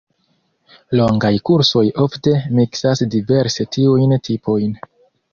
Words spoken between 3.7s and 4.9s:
tiujn tipojn.